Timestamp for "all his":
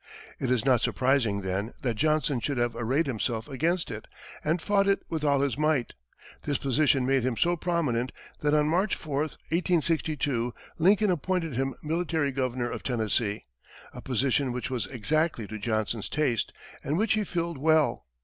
5.23-5.59